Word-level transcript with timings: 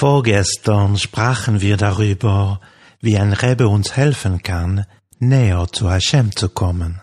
Vorgestern 0.00 0.96
sprachen 0.96 1.60
wir 1.60 1.76
darüber, 1.76 2.62
wie 3.02 3.18
ein 3.18 3.34
Rebbe 3.34 3.68
uns 3.68 3.98
helfen 3.98 4.42
kann, 4.42 4.86
näher 5.18 5.66
zu 5.70 5.90
Hashem 5.90 6.34
zu 6.34 6.48
kommen. 6.48 7.02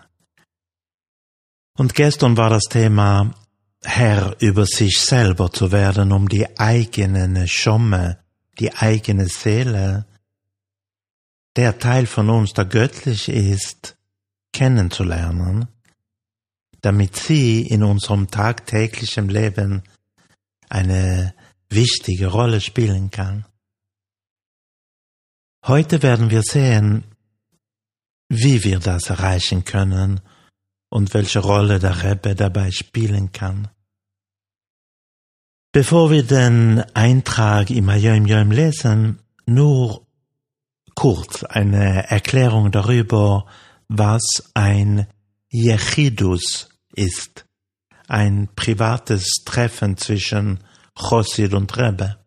Und 1.76 1.94
gestern 1.94 2.36
war 2.36 2.50
das 2.50 2.64
Thema 2.64 3.36
Herr 3.84 4.34
über 4.40 4.66
sich 4.66 4.98
selber 4.98 5.52
zu 5.52 5.70
werden, 5.70 6.10
um 6.10 6.28
die 6.28 6.58
eigene 6.58 7.46
Schomme, 7.46 8.18
die 8.58 8.74
eigene 8.74 9.28
Seele, 9.28 10.04
der 11.54 11.78
Teil 11.78 12.06
von 12.06 12.28
uns, 12.28 12.52
der 12.52 12.64
göttlich 12.64 13.28
ist, 13.28 13.96
kennenzulernen, 14.52 15.68
damit 16.80 17.14
sie 17.14 17.62
in 17.62 17.84
unserem 17.84 18.28
tagtäglichen 18.28 19.28
Leben 19.28 19.84
eine 20.68 21.32
wichtige 21.70 22.28
Rolle 22.28 22.60
spielen 22.60 23.10
kann. 23.10 23.44
Heute 25.66 26.02
werden 26.02 26.30
wir 26.30 26.42
sehen, 26.42 27.04
wie 28.28 28.64
wir 28.64 28.78
das 28.78 29.10
erreichen 29.10 29.64
können 29.64 30.20
und 30.90 31.14
welche 31.14 31.40
Rolle 31.40 31.78
der 31.78 32.02
Rebbe 32.02 32.34
dabei 32.34 32.70
spielen 32.70 33.32
kann. 33.32 33.68
Bevor 35.72 36.10
wir 36.10 36.22
den 36.22 36.80
Eintrag 36.94 37.70
im 37.70 37.90
Hayom 37.90 38.26
Yom 38.26 38.50
lesen, 38.50 39.18
nur 39.44 40.06
kurz 40.94 41.44
eine 41.44 42.10
Erklärung 42.10 42.72
darüber, 42.72 43.46
was 43.88 44.50
ein 44.54 45.06
Yechidus 45.50 46.70
ist, 46.94 47.46
ein 48.08 48.48
privates 48.56 49.44
Treffen 49.44 49.96
zwischen 49.96 50.64
Chosid 50.98 51.54
und 51.54 51.76
Rebbe. 51.76 52.18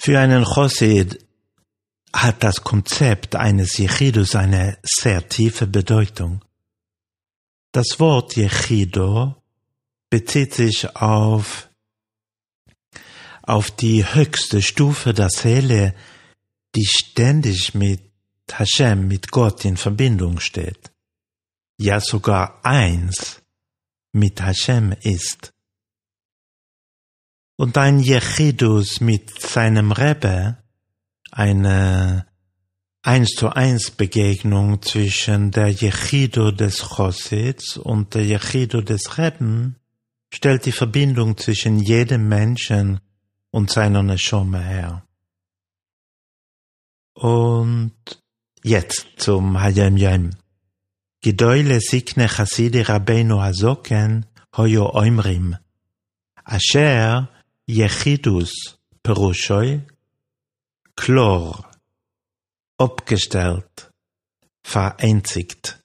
Für 0.00 0.18
einen 0.18 0.44
Chosid 0.44 1.24
hat 2.12 2.42
das 2.42 2.62
Konzept 2.62 3.34
eines 3.36 3.78
Yechidus 3.78 4.34
eine 4.34 4.78
sehr 4.82 5.28
tiefe 5.28 5.66
Bedeutung. 5.66 6.44
Das 7.72 7.98
Wort 7.98 8.36
Yechido 8.36 9.36
bezieht 10.10 10.54
sich 10.54 10.94
auf, 10.94 11.70
auf 13.42 13.70
die 13.70 14.04
höchste 14.04 14.60
Stufe 14.60 15.14
der 15.14 15.30
Seele, 15.30 15.94
die 16.74 16.84
ständig 16.86 17.74
mit 17.74 18.02
Hashem, 18.50 19.08
mit 19.08 19.30
Gott 19.30 19.64
in 19.64 19.78
Verbindung 19.78 20.38
steht. 20.40 20.92
Ja 21.78 22.00
sogar 22.00 22.64
eins 22.64 23.40
mit 24.12 24.42
Hashem 24.42 24.92
ist. 25.00 25.52
Und 27.62 27.78
ein 27.78 28.00
Yechidus 28.00 29.00
mit 29.00 29.40
seinem 29.40 29.92
Rebbe, 29.92 30.56
eine 31.30 32.26
eins 33.02 33.36
zu 33.36 33.50
eins 33.50 33.92
Begegnung 33.92 34.82
zwischen 34.82 35.52
der 35.52 35.68
Yechido 35.68 36.50
des 36.50 36.78
Chosids 36.78 37.76
und 37.76 38.14
der 38.14 38.24
Yechido 38.24 38.80
des 38.80 39.16
Rebben 39.16 39.76
stellt 40.34 40.66
die 40.66 40.72
Verbindung 40.72 41.36
zwischen 41.36 41.78
jedem 41.78 42.26
Menschen 42.28 42.98
und 43.52 43.70
seiner 43.70 44.02
Neshome 44.02 44.60
her. 44.60 45.04
Und 47.14 47.94
jetzt 48.64 49.06
zum 49.18 49.60
Hayem 49.60 49.96
Yom. 49.96 50.30
Gedoyle 51.20 51.78
sikne 51.78 52.26
Chasidi 52.26 52.82
Rabbeinu 52.82 53.40
Hazoken 53.40 54.26
hoyo 54.52 54.92
oimrim. 54.92 55.56
Asher 56.42 57.28
Yechidus 57.68 58.76
Perushoi 59.04 59.82
Chlor 60.96 61.70
abgestellt, 62.76 63.90
vereinzigt. 64.64 65.80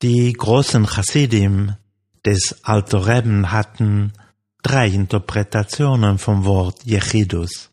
Die 0.00 0.32
großen 0.32 0.86
Chassidim 0.86 1.76
des 2.24 2.64
Alter 2.64 3.06
Rebben 3.06 3.52
hatten 3.52 4.14
drei 4.62 4.88
Interpretationen 4.88 6.18
vom 6.18 6.44
Wort 6.46 6.84
Yechidus. 6.86 7.70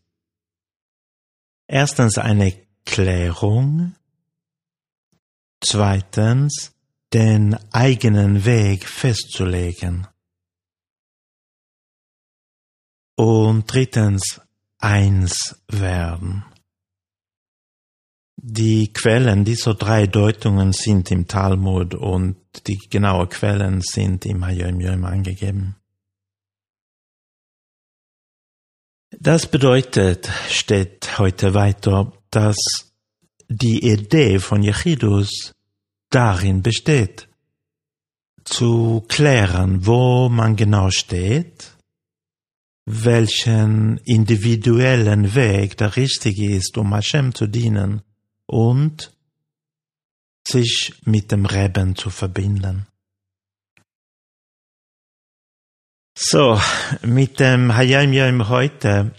Erstens 1.66 2.18
eine 2.18 2.52
Klärung, 2.84 3.94
zweitens 5.62 6.72
den 7.14 7.56
eigenen 7.72 8.44
Weg 8.44 8.86
festzulegen 8.86 10.06
und 13.16 13.72
drittens 13.72 14.40
eins 14.78 15.56
werden. 15.68 16.44
Die 18.36 18.92
Quellen 18.92 19.44
dieser 19.44 19.74
drei 19.74 20.06
Deutungen 20.06 20.72
sind 20.72 21.10
im 21.10 21.26
Talmud 21.26 21.94
und 21.94 22.36
die 22.66 22.76
genauen 22.76 23.28
Quellen 23.28 23.80
sind 23.80 24.26
im 24.26 24.44
Hayom 24.44 24.80
Yom 24.80 25.04
angegeben. 25.04 25.76
Das 29.18 29.46
bedeutet, 29.46 30.30
steht 30.50 31.18
heute 31.18 31.54
weiter, 31.54 32.12
dass 32.30 32.56
die 33.48 33.88
Idee 33.88 34.40
von 34.40 34.62
Yechidus 34.62 35.52
darin 36.10 36.62
besteht, 36.62 37.28
zu 38.44 39.04
klären, 39.08 39.86
wo 39.86 40.28
man 40.28 40.56
genau 40.56 40.90
steht 40.90 41.73
welchen 42.86 43.98
individuellen 43.98 45.34
Weg 45.34 45.76
der 45.78 45.96
richtige 45.96 46.54
ist, 46.54 46.76
um 46.76 46.94
Hashem 46.94 47.34
zu 47.34 47.46
dienen 47.46 48.02
und 48.46 49.12
sich 50.46 50.94
mit 51.04 51.32
dem 51.32 51.46
Reben 51.46 51.96
zu 51.96 52.10
verbinden. 52.10 52.86
So, 56.16 56.60
mit 57.02 57.40
dem 57.40 57.74
Hayam 57.74 58.12
Yom 58.12 58.48
heute 58.48 59.14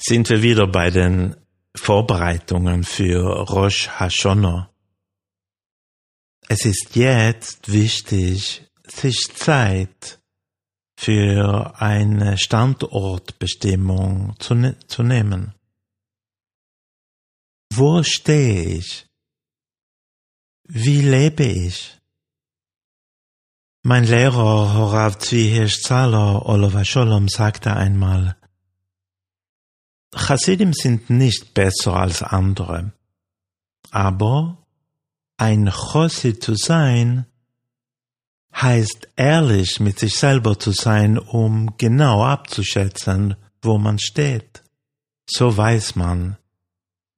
sind 0.00 0.28
wir 0.28 0.42
wieder 0.42 0.66
bei 0.68 0.90
den 0.90 1.34
Vorbereitungen 1.74 2.84
für 2.84 3.48
Rosh 3.48 3.88
Hashanah. 3.88 4.70
Es 6.46 6.66
ist 6.66 6.94
jetzt 6.94 7.72
wichtig, 7.72 8.70
sich 8.86 9.34
Zeit 9.34 10.20
für 11.04 11.74
eine 11.80 12.38
Standortbestimmung 12.38 14.34
zu, 14.38 14.54
ne 14.54 14.78
zu 14.86 15.02
nehmen. 15.02 15.52
Wo 17.70 18.02
stehe 18.02 18.78
ich? 18.78 19.06
Wie 20.66 21.02
lebe 21.02 21.44
ich? 21.44 22.00
Mein 23.82 24.04
Lehrer 24.04 24.74
Horav 24.74 25.18
Zvi 25.18 25.50
Hirsch 25.50 25.82
Zahler 25.82 26.46
Oliver 26.46 26.86
Sholom 26.86 27.28
sagte 27.28 27.76
einmal, 27.76 28.36
Chassidim 30.16 30.72
sind 30.72 31.10
nicht 31.10 31.52
besser 31.52 31.96
als 31.96 32.22
andere, 32.22 32.92
aber 33.90 34.56
ein 35.36 35.70
Chossid 35.70 36.42
zu 36.42 36.54
sein 36.54 37.26
heißt 38.54 39.08
ehrlich 39.16 39.80
mit 39.80 39.98
sich 39.98 40.16
selber 40.16 40.58
zu 40.58 40.72
sein, 40.72 41.18
um 41.18 41.76
genau 41.76 42.24
abzuschätzen, 42.24 43.36
wo 43.62 43.78
man 43.78 43.98
steht. 43.98 44.62
So 45.28 45.56
weiß 45.56 45.96
man, 45.96 46.36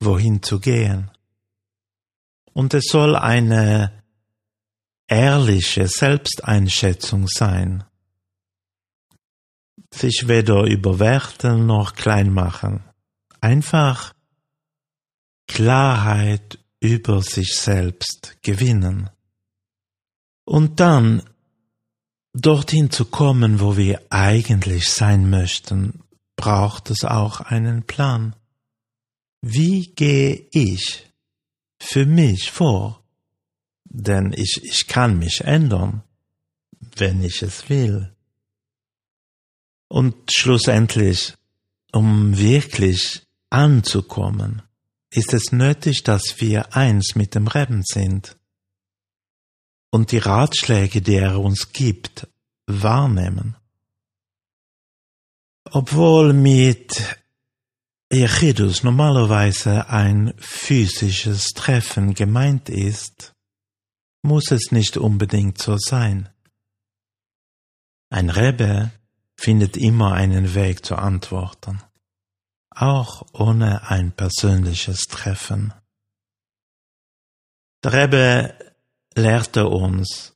wohin 0.01 0.43
zu 0.43 0.61
gehen. 0.61 1.11
Und 2.53 2.73
es 2.73 2.87
soll 2.87 3.17
eine 3.17 4.03
ehrliche 5.09 5.89
Selbsteinschätzung 5.89 7.27
sein. 7.29 7.85
Sich 9.93 10.25
weder 10.27 10.65
überwerten 10.65 11.67
noch 11.67 11.95
klein 11.95 12.33
machen. 12.33 12.83
Einfach 13.41 14.15
Klarheit 15.47 16.59
über 16.81 17.23
sich 17.23 17.57
selbst 17.57 18.39
gewinnen. 18.43 19.11
Und 20.47 20.79
dann 20.79 21.23
dorthin 22.33 22.91
zu 22.91 23.05
kommen, 23.05 23.61
wo 23.61 23.77
wir 23.77 24.01
eigentlich 24.11 24.89
sein 24.89 25.29
möchten, 25.29 26.05
braucht 26.37 26.91
es 26.91 27.05
auch 27.05 27.41
einen 27.41 27.83
Plan. 27.83 28.37
Wie 29.43 29.93
gehe 29.95 30.47
ich 30.53 31.11
für 31.81 32.07
mich 32.07 32.53
vor? 32.53 33.03
Denn 33.85 34.33
ich, 34.37 34.61
ich 34.63 34.87
kann 34.87 35.19
mich 35.19 35.41
ändern, 35.41 36.05
wenn 36.97 37.25
ich 37.25 37.43
es 37.43 37.69
will. 37.69 38.15
Und 39.89 40.15
schlussendlich, 40.33 41.35
um 41.93 42.39
wirklich 42.39 43.27
anzukommen, 43.51 44.63
ist 45.11 45.35
es 45.35 45.51
nötig, 45.51 46.05
dass 46.05 46.41
wir 46.41 46.77
eins 46.77 47.17
mit 47.17 47.35
dem 47.35 47.49
Reben 47.49 47.83
sind 47.85 48.37
und 49.97 50.13
die 50.13 50.19
Ratschläge, 50.19 51.01
die 51.01 51.15
er 51.15 51.41
uns 51.41 51.73
gibt, 51.73 52.29
wahrnehmen. 52.67 53.57
Obwohl 55.71 56.35
mit 56.35 57.19
Echidus 58.11 58.83
normalerweise 58.83 59.89
ein 59.89 60.35
physisches 60.37 61.47
Treffen 61.55 62.13
gemeint 62.13 62.69
ist, 62.69 63.35
muss 64.21 64.51
es 64.51 64.71
nicht 64.71 64.99
unbedingt 64.99 65.57
so 65.63 65.79
sein. 65.79 66.29
Ein 68.11 68.29
Rebbe 68.29 68.93
findet 69.35 69.79
immer 69.79 70.13
einen 70.13 70.55
Weg 70.55 70.85
zu 70.85 70.97
antworten, 70.97 71.83
auch 72.69 73.23
ohne 73.33 73.89
ein 73.89 74.13
persönliches 74.13 75.07
Treffen. 75.07 75.73
Der 77.83 77.95
Rebbe 77.95 78.66
lehrte 79.17 79.67
uns, 79.67 80.35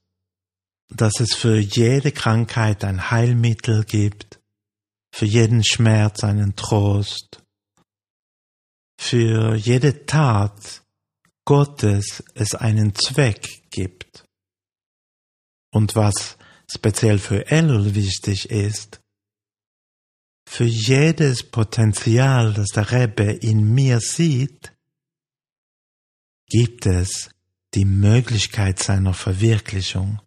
dass 0.89 1.21
es 1.21 1.35
für 1.35 1.59
jede 1.59 2.11
Krankheit 2.11 2.83
ein 2.85 3.11
Heilmittel 3.11 3.85
gibt, 3.85 4.41
für 5.13 5.27
jeden 5.27 5.63
Schmerz 5.63 6.25
einen 6.25 6.57
Trost, 6.57 7.43
für 8.99 9.55
jede 9.55 10.07
Tat 10.07 10.83
Gottes 11.45 12.25
es 12.35 12.55
einen 12.55 12.95
Zweck 12.95 13.71
gibt. 13.71 14.25
Und 15.73 15.95
was 15.95 16.37
speziell 16.71 17.19
für 17.19 17.51
Elul 17.51 17.95
wichtig 17.95 18.51
ist, 18.51 19.01
für 20.47 20.65
jedes 20.65 21.49
Potenzial, 21.49 22.53
das 22.55 22.69
der 22.69 22.91
Rebbe 22.91 23.33
in 23.33 23.73
mir 23.73 24.01
sieht, 24.01 24.73
gibt 26.49 26.87
es 26.87 27.31
die 27.75 27.85
Möglichkeit 27.85 28.79
seiner 28.79 29.15
Verwirklichung. 29.15 30.21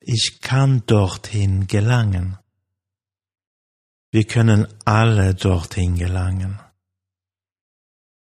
Ich 0.00 0.38
kann 0.40 0.84
dorthin 0.86 1.66
gelangen. 1.66 2.38
Wir 4.10 4.24
können 4.26 4.66
alle 4.84 5.34
dorthin 5.34 5.96
gelangen. 5.96 6.60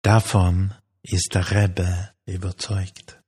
Davon 0.03 0.75
ist 1.03 1.31
der 1.35 1.51
Rebbe 1.51 2.11
überzeugt. 2.27 3.24